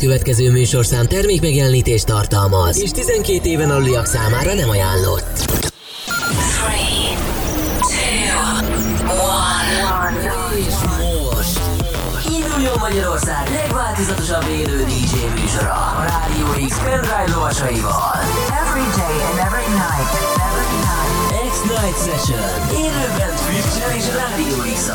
[0.00, 5.44] következő műsorszám termék megjelenítést tartalmaz, és 12 éven aluliak számára nem ajánlott.
[10.00, 10.66] 3, 2, 1.
[10.66, 11.60] És most
[12.36, 18.16] induljon Magyarország legváltozatosabb élő DJ műsora a Rádió X pendrive lovasaival.
[18.64, 20.10] Every day and every night.
[20.48, 21.10] Every night.
[21.52, 22.48] X-Night Session.
[22.84, 24.88] Élőben Twitch-en és Rádió x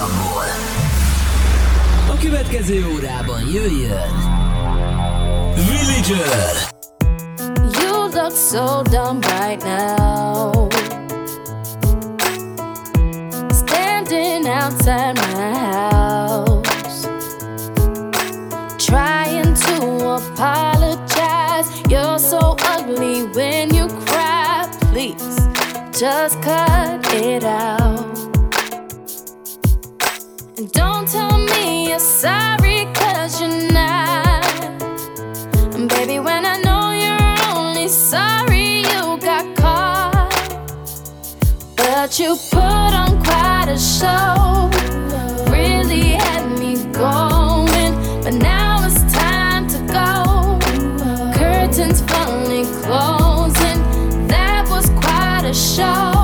[2.10, 4.35] A következő órában jöjjön
[5.56, 6.68] Villager.
[7.80, 10.70] You look so dumb right now.
[13.52, 17.06] Standing outside my house.
[18.86, 19.76] Trying to
[20.20, 21.68] apologize.
[21.90, 24.70] You're so ugly when you cry.
[24.92, 25.38] Please
[25.98, 28.18] just cut it out.
[30.58, 34.05] And don't tell me you're sorry, cause you're not.
[42.06, 44.70] But you put on quite a show.
[45.52, 47.96] Really had me going.
[48.22, 50.60] But now it's time to go.
[51.36, 53.80] Curtains finally closing.
[54.28, 56.15] That was quite a show.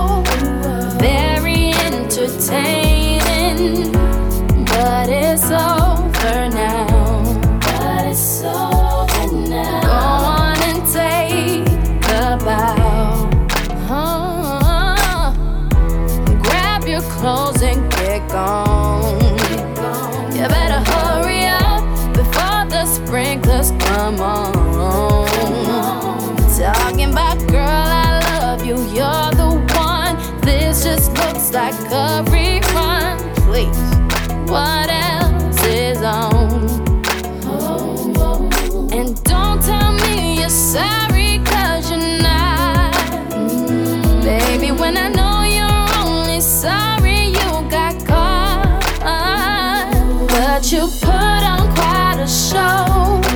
[31.54, 33.18] Like a rerun.
[33.46, 33.78] Please,
[34.50, 36.70] what else is on?
[38.94, 42.94] And don't tell me you're sorry, cause you're not.
[44.24, 48.82] Baby, when I know you're only sorry you got caught.
[50.30, 53.31] But you put on quite a show.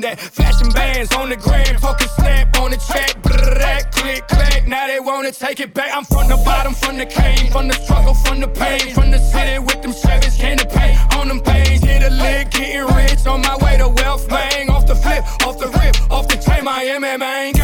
[0.00, 0.20] That.
[0.20, 3.22] Fashion bands on the gram, talking snap on the track.
[3.22, 5.90] Brrrr, click, clack, now they wanna take it back.
[5.94, 9.18] I'm from the bottom, from the cave, from the struggle, from the pain, from the
[9.18, 9.92] city with them
[10.40, 11.82] candy paint on them pains.
[11.82, 14.70] Hit a lick, getting rich on my way to wealth, man.
[14.70, 17.52] Off the flip, off the rip, off the chain, my MMA.
[17.52, 17.59] Que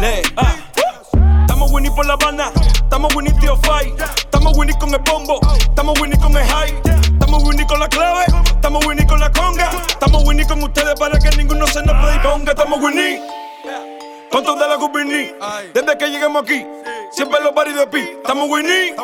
[0.00, 0.32] leg.
[0.36, 0.54] Ah.
[1.40, 5.98] Estamos Winnie por La Habana, estamos Winnie Tío Fight, estamos Winnie con el bombo, estamos
[6.00, 6.74] Winnie con el high,
[7.12, 11.18] estamos Winnie con la clave, estamos Winnie con la conga, estamos Winnie con ustedes para
[11.18, 13.22] que ninguno se nos predisponga, estamos Winnie.
[14.30, 15.34] Con de la Winnie,
[15.72, 16.66] desde que lleguemos aquí,
[17.10, 18.94] siempre los bares de pi, estamos Winnie.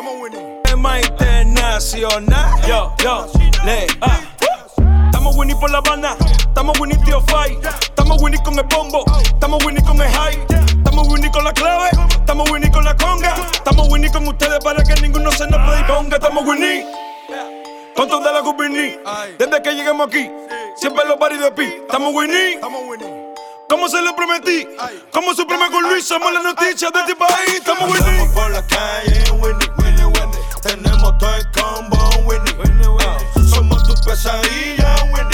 [0.63, 3.27] Tema internacional, yo, yo,
[3.65, 4.19] le, ah.
[5.05, 9.63] Estamos Winnie por La Habana, estamos Winnie Tío Fight, estamos Winnie con el bombo, estamos
[9.65, 10.72] Winnie con el high.
[10.93, 13.33] Estamos Winnie con la clave, estamos Winnie con la conga.
[13.51, 16.17] Estamos Winnie con ustedes para que ninguno se nos predisponga.
[16.17, 16.85] Estamos Winnie,
[17.95, 18.99] con toda la Winnie.
[19.39, 20.29] Desde que lleguemos aquí,
[20.75, 21.63] siempre los paris de pi.
[21.63, 22.59] Estamos Winnie.
[23.67, 24.67] Como se lo prometí,
[25.11, 27.55] como suprema con Luis, somos las noticias de este país.
[27.55, 28.11] Estamos Winnie.
[28.11, 30.39] Estamos por la calle, Winnie, Winnie, Winnie.
[30.61, 31.97] Tenemos todo el combo,
[32.27, 32.55] Winnie.
[32.99, 33.17] Ah,
[33.49, 35.32] somos tu pesadilla, Winnie.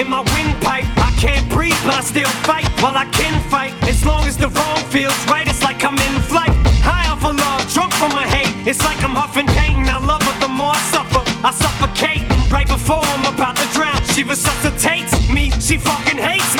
[0.00, 0.88] in my windpipe.
[0.96, 2.64] I can't breathe, but I still fight.
[2.80, 5.98] While well, I can fight, as long as the wrong feels right, it's like I'm
[6.08, 6.54] in flight.
[6.80, 8.54] High off of love, drunk from my hate.
[8.66, 9.86] It's like I'm huffing pain.
[9.88, 12.22] I love her, the more I suffer, I suffocate.
[12.50, 15.50] Right before I'm about to drown, she resuscitates me.
[15.60, 16.54] She fucking hates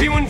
[0.00, 0.29] He won.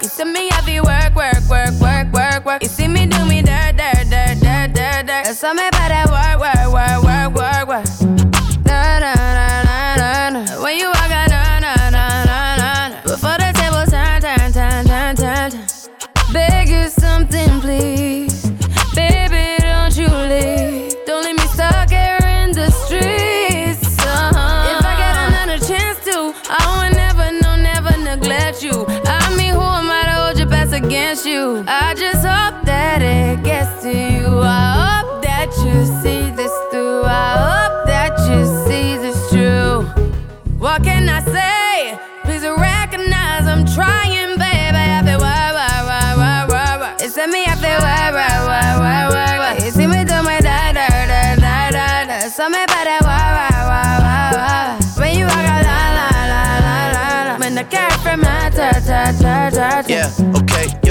[0.21, 2.61] to me, I be work, work, work, work, work, work.
[2.61, 5.35] You see me do me dirt, dirt, dirt, dirt, dirt, dirt.
[5.35, 8.10] Tell me about that work, work, work, work, work, work.
[31.11, 31.63] past you.
[31.67, 34.39] I just hope that it gets to you.
[34.39, 37.03] I hope that you see this through.
[37.03, 39.83] I hope that you see this true.
[40.57, 41.99] What can I say?
[42.23, 44.83] Please recognize I'm trying, baby.
[44.95, 46.95] I feel why, why, why, why, why, why.
[47.01, 49.53] It's me, I feel why, why, why, why, why, why.
[49.65, 52.17] You see me do my da da da da da da.
[52.29, 55.01] So me by that why, why, why, why, why.
[55.01, 57.37] When you walk out, la la la la la la.
[57.37, 59.83] When the cat from my ta ta ta ta.
[59.87, 60.07] Yeah,
[60.39, 60.90] okay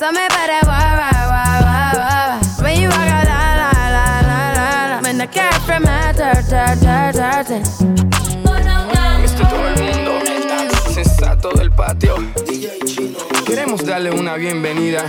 [0.00, 0.06] da da.
[0.06, 2.62] So me better work, work, work, work, work.
[2.62, 5.00] When you walk out, la la la la la.
[5.02, 6.44] When the cat from my turn,
[9.38, 10.12] todo el mundo,
[10.92, 12.16] sensato del patio.
[13.46, 15.04] Queremos darle una bienvenida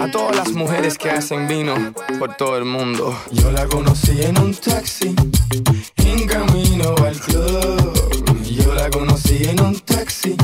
[0.00, 1.74] a todas las mujeres que hacen vino
[2.18, 3.16] por todo el mundo.
[3.30, 5.14] Yo la conocí en un taxi,
[5.96, 7.92] en camino al club.
[8.44, 10.36] Yo la conocí en un taxi,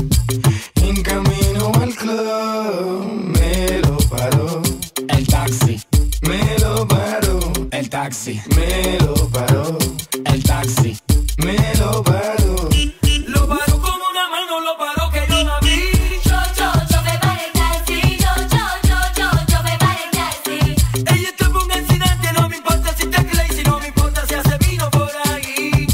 [8.25, 9.79] taxi, me lo paró
[10.25, 10.97] el taxi,
[11.39, 12.71] me lo paró.
[13.27, 15.91] Lo paró como una mano, lo paró que yo la vi.
[16.25, 20.75] Yo, yo, yo me paré taxi, yo, yo, yo, yo, yo me paré taxi.
[21.07, 24.57] Ella tuvo un accidente, no me importa si te crazy, no me importa si hace
[24.59, 25.87] vino por ahí.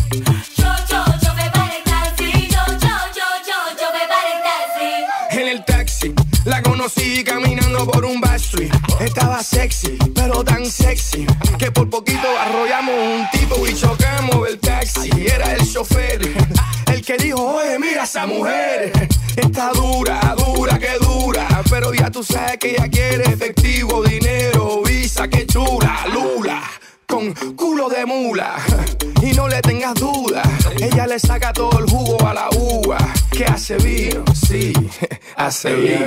[0.56, 5.40] Yo, yo, yo me paré taxi, yo, yo, yo, yo, yo me paré taxi.
[5.40, 6.14] En el taxi
[6.44, 8.70] la conocí caminando por un back street.
[9.00, 11.26] Estaba sexy, pero tan sexy
[11.72, 15.11] por poquito arrollamos un tipo y chocamos el taxi.
[15.26, 16.20] Era el chofer,
[16.92, 18.92] el que dijo, oye, mira esa mujer.
[19.37, 21.62] Está dura, dura, que dura.
[21.70, 26.62] Pero ya tú sabes que ella quiere efectivo, dinero, visa, que chula, lula.
[27.06, 28.54] Con culo de mula
[29.22, 30.42] y no le tengas duda,
[30.80, 32.98] ella le saca todo el jugo a la uva.
[33.33, 34.72] Que hace vino, sí,
[35.37, 36.06] hace vino.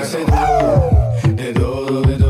[1.28, 2.22] de todo, de todo,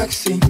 [0.00, 0.49] en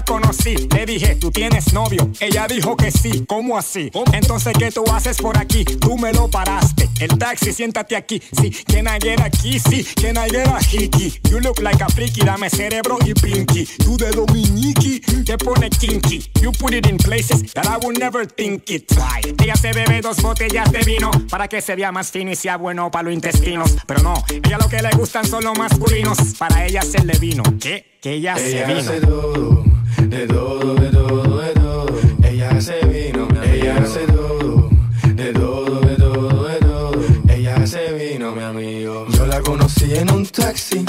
[0.00, 0.54] la conocí.
[0.74, 2.10] Le dije, ¿tú tienes novio?
[2.20, 3.24] Ella dijo que sí.
[3.26, 3.90] ¿Cómo así?
[4.12, 5.64] Entonces, ¿qué tú haces por aquí?
[5.64, 6.88] Tú me lo paraste.
[7.00, 8.22] El taxi, siéntate aquí.
[8.40, 9.58] Sí, can I get aquí?
[9.58, 11.18] Sí, can I get a hickey?
[11.30, 13.66] You look like a freaky, dame cerebro y pinky.
[13.78, 16.30] Tú de dominiki, te pone kinky.
[16.40, 18.90] You put it in places that I would never think it.
[18.92, 19.34] Why?
[19.42, 22.56] Ella se bebe dos botellas de vino para que se vea más fino y sea
[22.56, 23.76] bueno para los intestinos.
[23.86, 26.18] Pero no, ella lo que le gustan son los masculinos.
[26.38, 27.42] Para ella hacerle vino.
[27.60, 27.98] ¿Qué?
[28.00, 28.80] Que ella se vino.
[28.80, 29.64] hace todo,
[29.98, 31.86] de todo, de todo, de todo.
[32.22, 34.70] Ella hace vino, ella hace todo,
[35.14, 36.92] de todo, de todo, de todo.
[37.28, 39.06] Ella hace vino, mi amigo.
[39.10, 40.84] Yo la conocí en un taxi,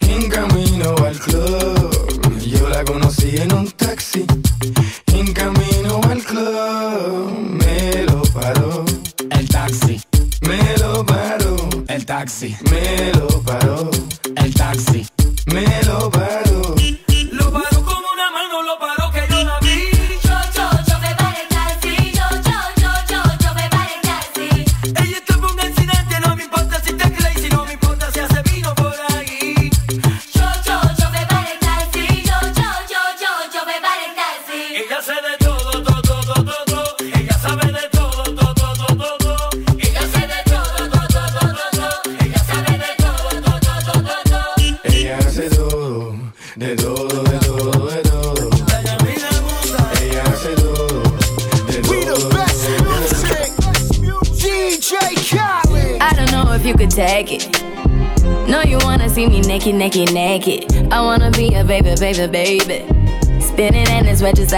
[0.00, 1.90] en camino al club.
[2.46, 4.24] Yo la conocí en un taxi,
[5.06, 7.38] en camino al club.
[7.60, 8.84] Me lo paró
[9.30, 10.00] el taxi,
[10.42, 11.56] me lo paró
[11.88, 13.15] el taxi, me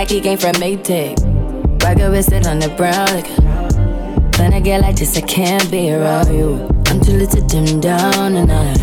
[0.08, 1.16] he came from Maytag.
[1.82, 3.06] Rocket with it on the brown.
[3.08, 3.28] Like,
[4.38, 6.66] when I get like this, I can't be around you.
[6.86, 8.78] I'm too little to dim down the night.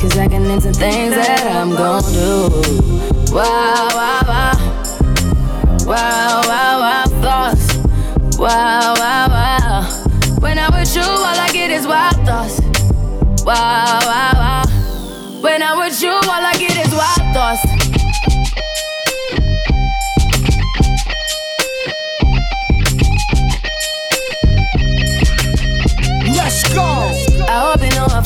[0.00, 2.48] Cause I can into things that I'm gon' do.
[3.34, 4.52] Wow, wow, wow.
[5.84, 7.76] Wow, wow, wow, thoughts.
[8.38, 9.82] Wow, wow, wow.
[10.40, 12.60] When I'm with you, all I get is wild thoughts.
[13.44, 14.64] Wow, wow, wow.
[15.42, 17.59] When I'm with you, all I get is wild thoughts.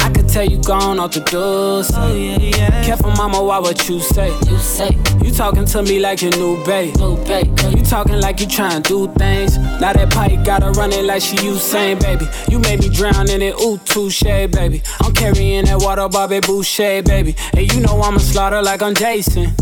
[0.00, 1.82] I could tell you gone off the door.
[1.94, 2.84] Oh, yeah, yeah.
[2.84, 4.28] Careful, mama, why what you say?
[4.48, 4.96] You say.
[5.22, 6.96] You talking to me like your new babe.
[6.96, 7.58] New babe.
[7.76, 9.58] You talking like you trying to do things.
[9.58, 12.26] Now that pipe gotta run it like she Usain, baby.
[12.48, 14.82] You made me drown in it, ooh, touche, baby.
[15.00, 17.36] I'm carrying that water, Bobby Boucher, baby.
[17.54, 19.54] And you know I'ma slaughter like I'm Jason.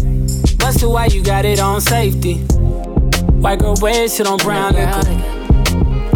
[0.58, 2.36] Busted, why you got it on safety?
[3.40, 5.02] White girl, wear shit on brown liquor.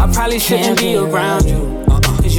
[0.01, 1.72] I probably shouldn't be around you.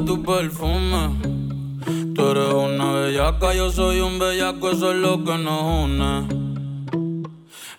[0.00, 1.10] tu perfume.
[2.14, 6.28] Tú eres una bellaca, yo soy un bellaco, eso es lo que nos une.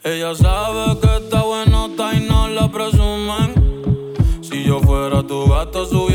[0.04, 4.13] Ella sabe que está bueno, está y no la presumen.
[4.41, 6.12] Si yo fuera tu gato, subiera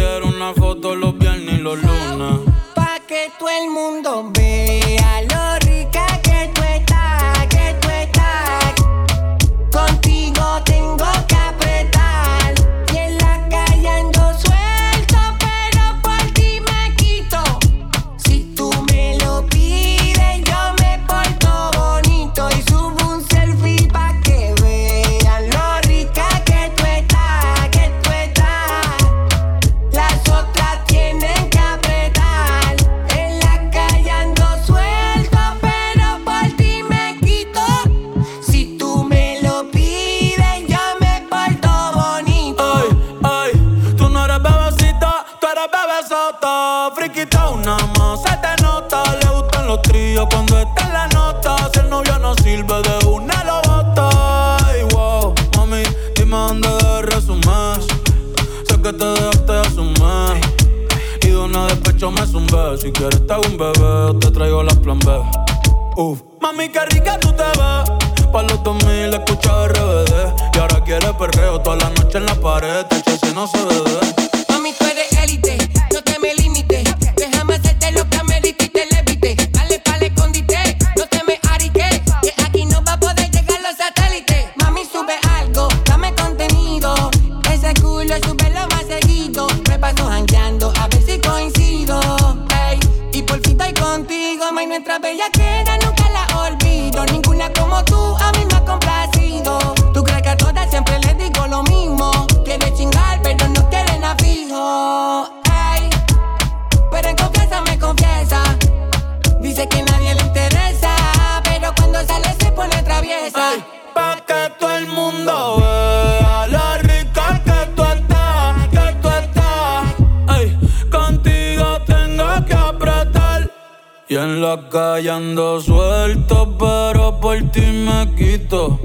[124.40, 128.78] la calle ando suelto, pero por ti me quito.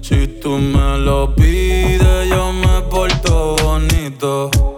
[0.00, 4.71] Si tú me lo pides, yo me porto bonito.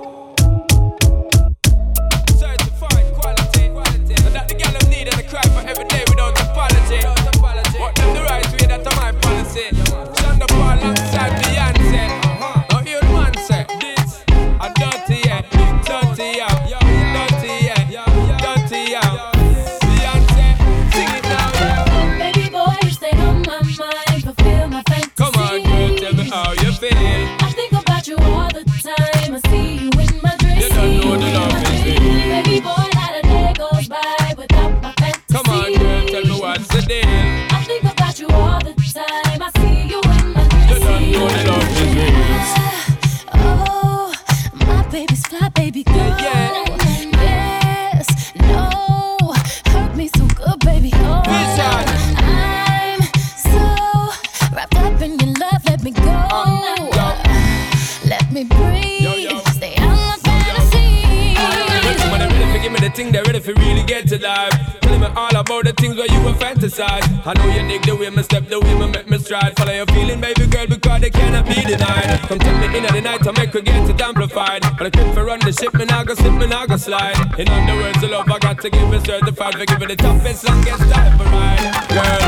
[65.84, 67.04] things where you were fantasize.
[67.26, 69.56] I know you dig the way me step, the way me make me stride.
[69.56, 72.20] Follow your feeling, baby girl, because they cannot be denied.
[72.28, 74.62] Come take me in the night, I make her get it amplified.
[74.78, 77.18] But I quit for run the ship, me I go slip, me I go slide.
[77.38, 79.54] In other words, the love I got to give is certified.
[79.54, 81.64] For giving the toughest, longest time for mine,
[81.96, 82.24] girl.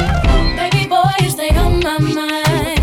[0.61, 2.76] Baby boy, you stay on my mind.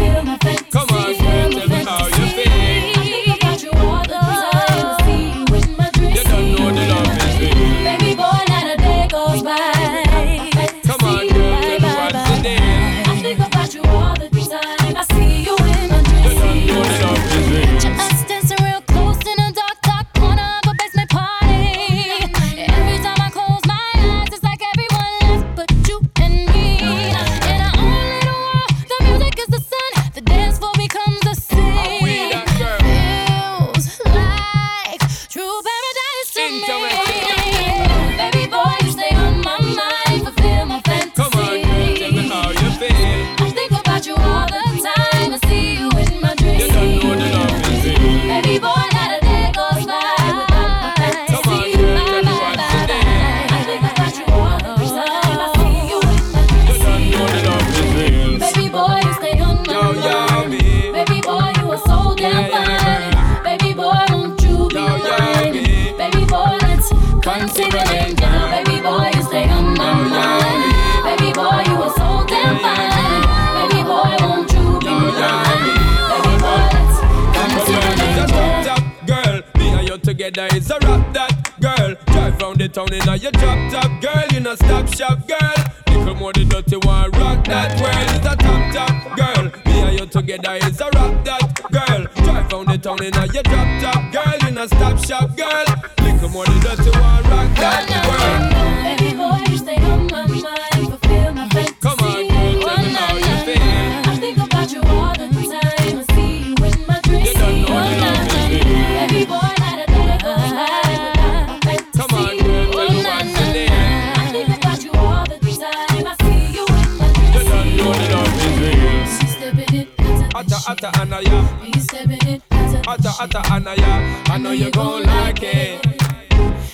[120.43, 122.41] Atta atta anaya, me stepping it.
[122.85, 124.23] atta atta anaya.
[124.27, 125.79] I know you gon' like it.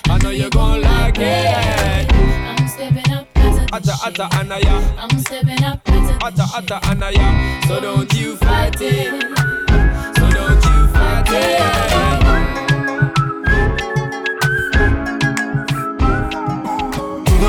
[0.10, 2.12] I know you gon' like it.
[2.12, 3.28] I'm stepping up.
[3.72, 5.88] Atta atta anaya, I'm stepping up.
[5.88, 7.62] atta atta anaya.
[7.68, 9.69] So don't you fight it.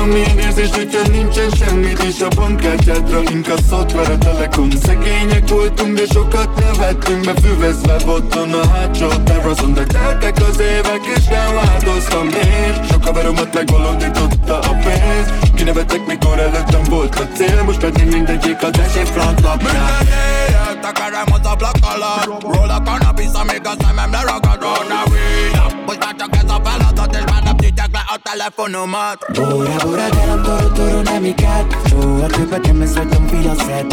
[0.01, 3.21] Tudom érzés, hogyha nincsen semmit És a bankkártyádra
[3.69, 10.37] szott vele telekon Szegények voltunk, de sokat nevettünk Befüvezve botton a hátsó terraszon De teltek
[10.49, 12.91] az évek és nem változtam Miért?
[12.91, 15.51] Sok haveromat megbolondította a pénz.
[15.55, 17.63] Kinevettek, mikor előttem volt a cél.
[17.63, 22.39] Most pedig mindegyik az esély frontlapján they carry most of black color.
[22.43, 24.83] Roll the cannabis amigos en même le rock and roll.
[24.89, 25.19] Now we
[25.59, 25.73] up.
[25.85, 29.19] Pues cacho que son pelototes, van a ti tecla o teléfono mat.
[29.35, 31.65] Bora bora delam toro toro nem ikat.
[31.91, 33.85] Jó a tüpet, nem ez rajtam filozet.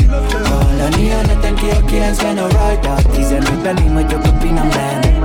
[0.48, 2.94] Hallani a neten ki a kilencben a rajta.
[3.12, 5.16] Tizenötben én vagyok a pinamben.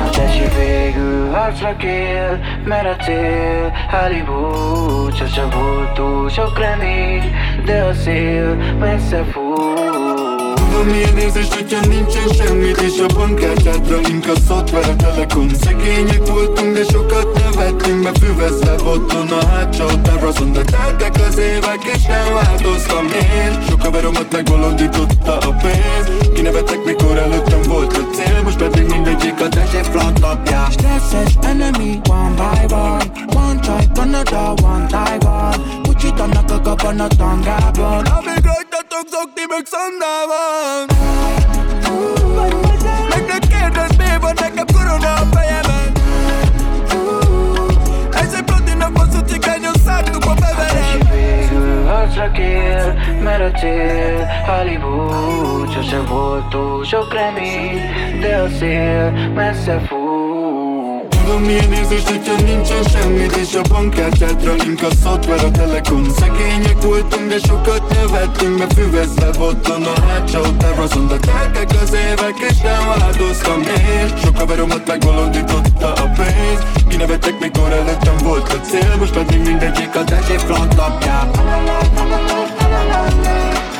[0.00, 7.34] A tesi végül harcra kél, mert a cél Hollywood, sose volt túl sok remény,
[7.64, 10.03] de a szél messze fúj.
[10.74, 14.00] Tudom milyen érzés, hogyha nincsen semmit És a bankkártyádra
[14.46, 21.14] szott vele telekon Szegények voltunk, de sokat nevettünk Befüvezve botton a hátsó terraszon De teltek
[21.28, 23.62] az évek és nem változtam én.
[23.68, 26.28] Sok haveromat megbolondította a pénz.
[26.34, 28.42] Kinevettek, mikor előttem volt a cél.
[28.42, 33.04] Most pedig mindegyik a tesé frontlapja Stresses enemy one by one.
[33.34, 34.86] One try, Canada, one
[36.04, 40.86] Taiwan Pucsítanak a kapan a tangában Amíg rajtatok szokni meg szandában
[43.08, 45.92] Meg ne kérdezd mi van nekem korona a fejemen
[48.12, 56.00] Ez egy platina faszú cigányos szártukba beverem Végül harcra kér, mert a cél Hollywood Sose
[56.00, 57.80] volt túl sok remény
[58.20, 60.03] De a szél messze fúj
[61.24, 64.54] Tudom milyen érzés, hogyha nincsen semmit És a bankkártyádra
[65.02, 71.16] szott vele a telekon Szegények voltunk, de sokat nevettünk Befüvezve botton a hátsó terraszon De
[71.16, 74.16] teltek az évek és nem változtam én.
[74.24, 76.60] Sok haveromat megbolondította a pénz.
[76.88, 78.96] Kinevettek, mikor előttem volt a cél.
[78.98, 81.30] Most pedig mindegyik a tesé frontlapján.
[83.24, 83.73] Hey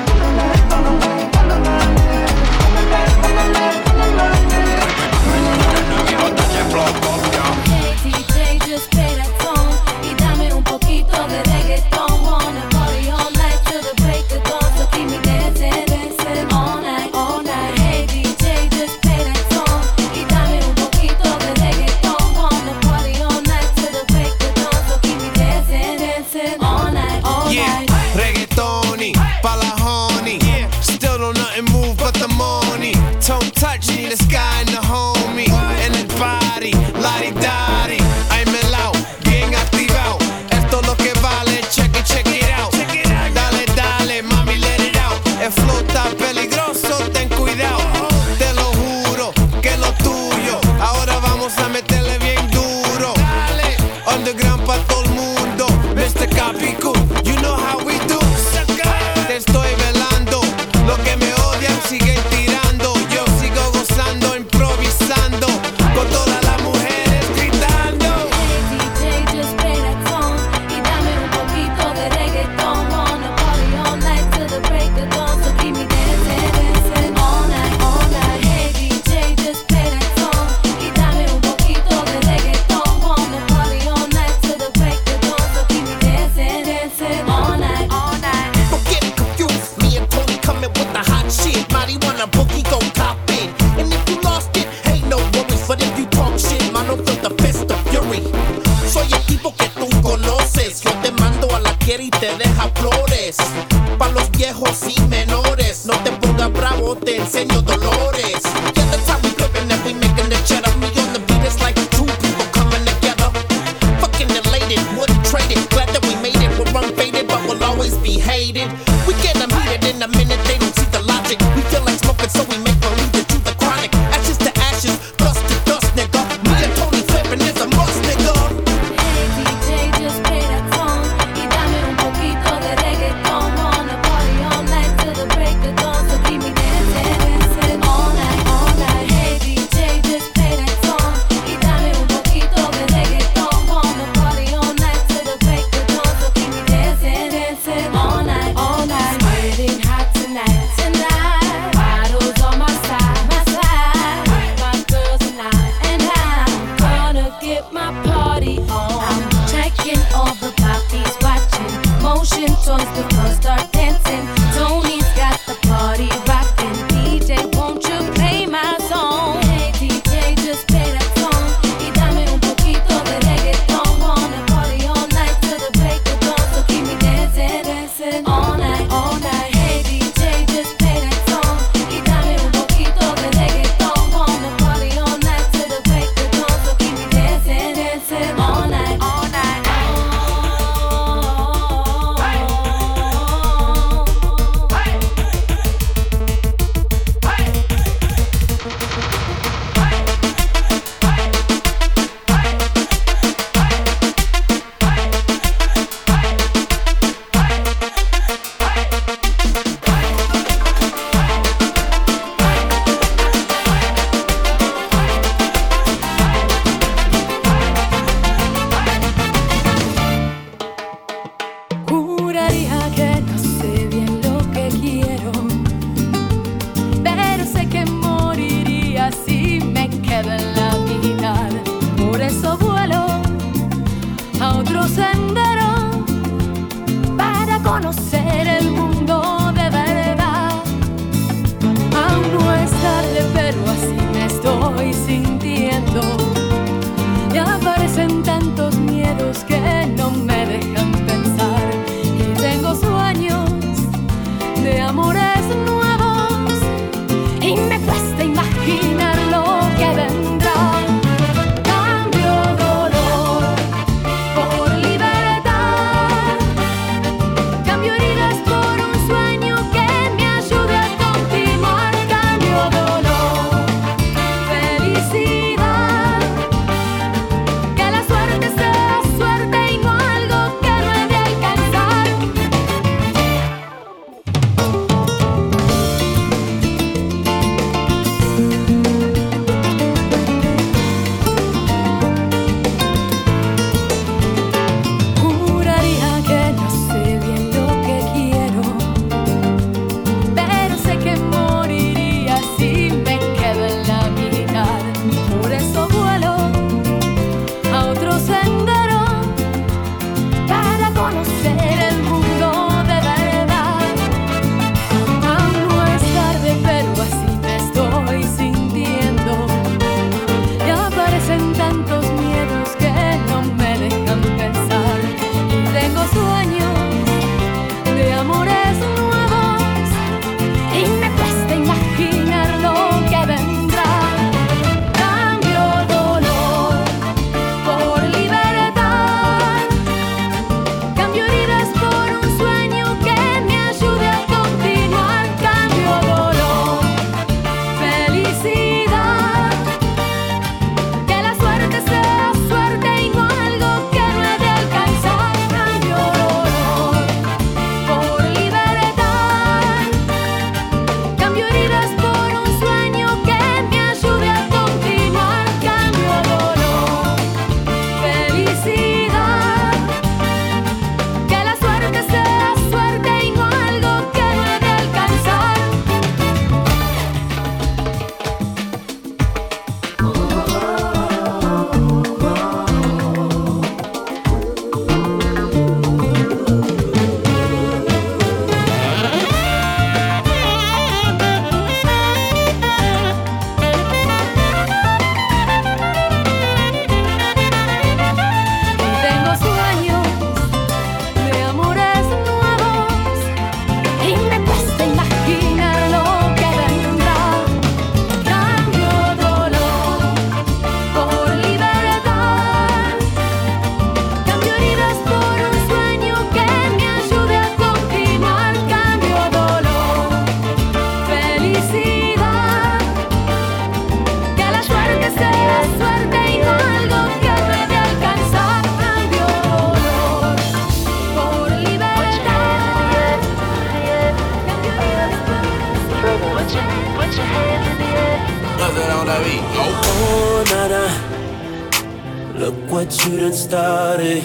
[443.45, 444.25] started.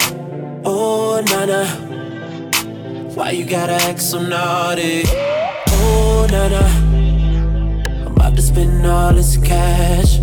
[0.64, 1.66] Oh, nana.
[3.16, 5.04] Why you gotta act so naughty?
[5.76, 6.64] Oh, nana.
[8.06, 10.20] I'm about to spend all this cash.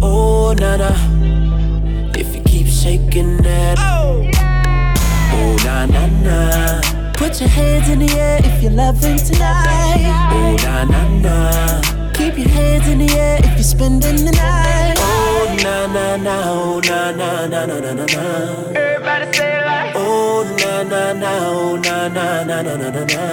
[0.00, 0.92] Oh, nana.
[2.16, 3.76] If you keep shaking that.
[3.80, 4.24] Oh,
[5.66, 6.80] na na na.
[7.20, 10.30] Put your hands in the air if you're loving tonight.
[10.32, 12.12] Oh, na na na.
[12.14, 14.77] Keep your hands in the air if you're spending the night.
[15.58, 16.36] Oh, na na na.
[16.52, 18.24] Oh, na na na na na na na.
[18.78, 19.92] Everybody say it like.
[19.96, 21.32] Oh, na na na.
[21.48, 23.24] Oh, na na na na na na na.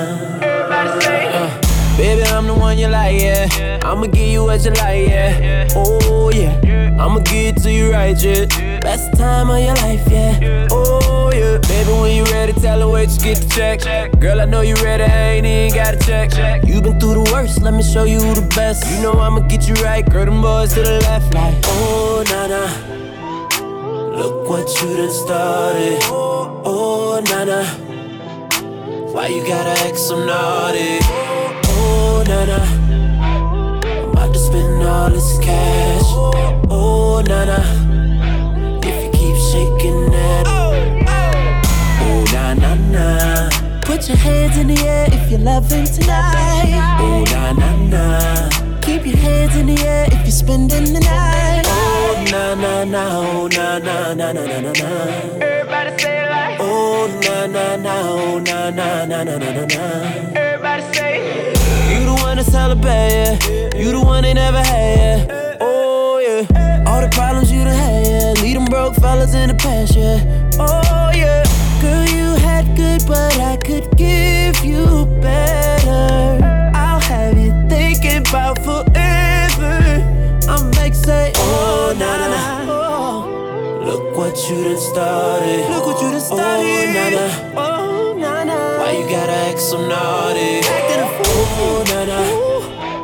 [0.42, 1.28] Everybody say.
[1.34, 1.65] Uh,
[1.98, 3.80] Baby, I'm the one you like, yeah.
[3.84, 5.68] I'ma give you what you like, yeah.
[5.76, 6.60] Oh, yeah.
[7.00, 8.46] I'ma give it to you right, yeah.
[8.82, 10.68] Best time of your life, yeah.
[10.72, 11.58] Oh, yeah.
[11.60, 14.20] Baby, when you ready, tell her wait, just get the check.
[14.20, 16.66] Girl, I know you ready, I ain't even gotta check.
[16.66, 18.86] You been through the worst, let me show you the best.
[18.92, 23.06] You know I'ma get you right, girl, them boys to the left, like, oh, nah.
[24.18, 26.00] Look what you done started.
[26.04, 27.66] Oh, nah, nah.
[29.14, 31.00] Why you gotta act so naughty?
[31.98, 32.60] Oh, na na.
[33.24, 36.10] I'm about to spend all this cash.
[36.70, 37.60] Oh, na na.
[38.84, 40.44] If you keep shaking that.
[40.48, 43.50] Oh, na na na.
[43.82, 47.00] Put your hands in the air if you're loving tonight.
[47.00, 48.50] Oh, na na na.
[48.82, 51.64] Keep your hands in the air if you're spending the night.
[51.66, 53.04] Oh, na na na.
[53.20, 54.90] Oh, na na na na na na.
[55.40, 56.60] Everybody say it like.
[56.60, 57.94] Oh, na na na.
[58.02, 59.84] Oh, na na na na na na.
[60.36, 61.55] Everybody say.
[62.36, 63.78] You the one that's hella yeah.
[63.78, 65.58] You the one they never had, yeah.
[65.62, 66.84] Oh, yeah.
[66.86, 68.42] All the problems you done had, yeah.
[68.44, 70.20] Lead them broke fellas in the past, yeah.
[70.60, 71.46] Oh, yeah.
[71.82, 76.44] Girl, you had good, but I could give you better.
[76.76, 80.04] I'll have you thinking about forever.
[80.50, 82.66] I'll make say, oh, na na na.
[82.68, 83.82] Oh.
[83.86, 85.70] Look what you done started.
[85.70, 86.68] Look what you done started.
[86.68, 87.26] Oh, na na.
[87.56, 88.80] Oh, na na.
[88.80, 90.60] Why you gotta act so naughty?
[90.68, 91.25] Acting a fool.
[91.38, 92.20] Oh, na na.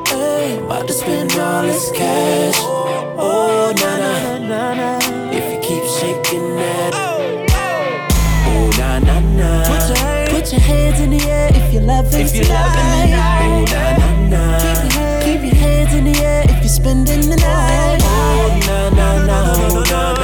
[0.10, 0.58] Hey.
[0.60, 2.56] About to spend all this cash.
[2.62, 3.92] Oh, na
[4.40, 5.00] na.
[5.32, 6.92] If you keep shaking that.
[6.96, 9.50] Oh, na na na.
[9.68, 13.12] Put your, hands, put your hands in the air if you're loving If you're tonight.
[13.12, 13.14] loving.
[13.44, 13.84] Oh, na
[14.32, 15.02] na Keep na.
[15.02, 18.00] your, keep your hands in the air if you're spending the oh, night.
[18.02, 18.20] Oh, na.
[18.42, 20.21] Oh, na na na na na na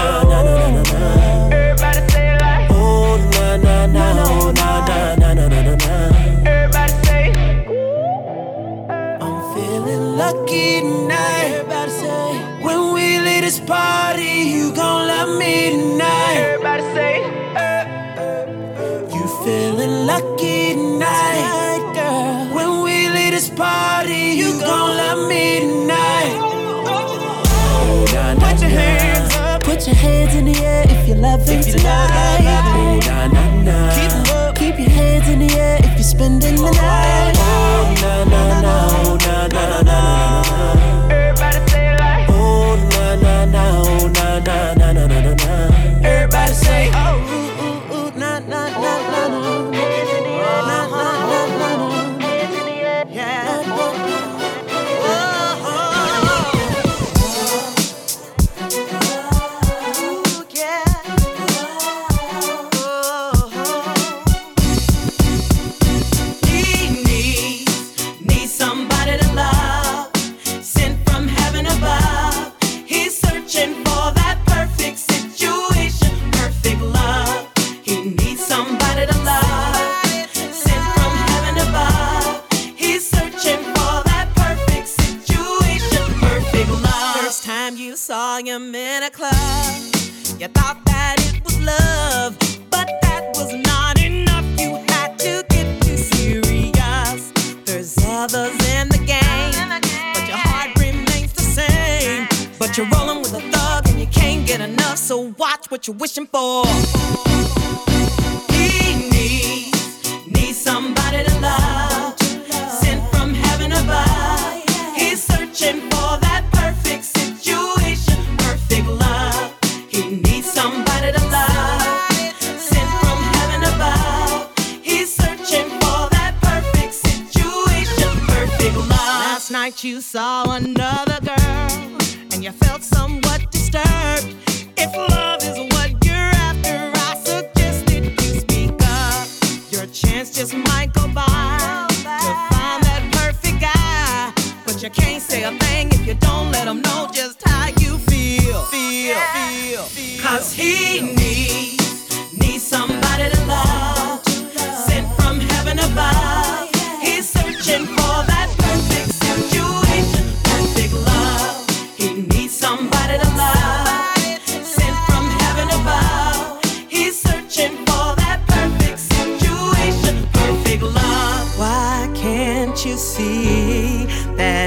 [29.88, 32.44] your hands in the air if you're loving If you love, love, tonight.
[32.44, 32.76] love.
[32.76, 33.78] Oh, na na na.
[33.96, 34.56] Keep up.
[34.56, 37.34] Keep your hands in the air if you're spending the night.
[37.38, 38.74] Oh, na na na.
[38.92, 39.87] Oh, na na na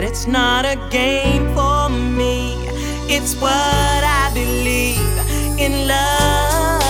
[0.01, 2.55] that it's not a game for me.
[3.07, 4.97] It's what I believe
[5.59, 6.81] in love.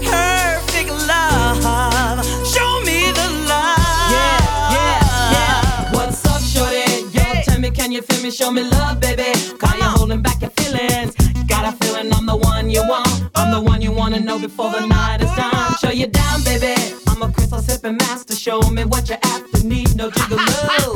[0.00, 2.24] Perfect love.
[2.46, 4.10] Show me the love.
[4.16, 4.40] Yeah,
[4.72, 5.92] yeah, yeah.
[5.92, 7.04] What's up, shorty?
[7.12, 8.30] Yo, tell me, can you feel me?
[8.30, 9.32] Show me love, baby.
[9.58, 11.14] Call you holding back your feelings?
[11.46, 13.28] Got a feeling I'm the one you want.
[13.34, 15.74] I'm the one you wanna know before the night is done.
[15.78, 16.74] Show you down, baby.
[17.06, 18.34] I'm a crystal sipping master.
[18.34, 19.55] Show me what you're after
[19.96, 20.95] no jiggle, no.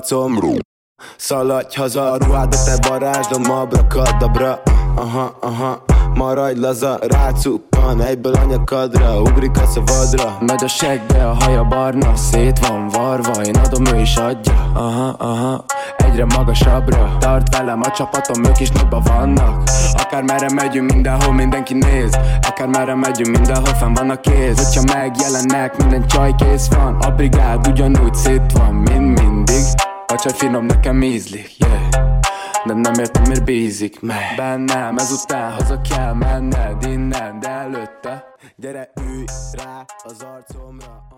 [0.00, 0.48] Az arcomra
[1.16, 4.62] Szaladj haza a ruhád, de te varázslom abrakadabra
[4.96, 5.84] Aha, aha,
[6.14, 9.20] maradj laza, rácuppan egyből a nyakadra.
[9.20, 14.00] Ugrik a szavadra Nagy a segbe, a haja barna, szét van varva Én adom, ő
[14.00, 14.70] is adja.
[14.74, 15.64] Aha, aha,
[15.96, 17.16] egyre magasabbra.
[17.18, 19.62] Tart velem a csapatom, ők is nagyban vannak.
[19.92, 22.18] Akár merre megyünk, mindenhol mindenki néz.
[22.48, 24.64] Akár merre megyünk, mindenhol fenn van a kéz.
[24.64, 26.94] Hogyha megjelennek, minden csaj kész van.
[26.94, 29.64] A brigád ugyanúgy szét van, mint mindig
[30.20, 31.90] csaj finom nekem ízlik, yeah
[32.64, 38.90] de nem értem, miért bízik meg Bennem, ezután haza kell menned innen De előtte Gyere,
[39.00, 41.09] ülj rá az arcomra.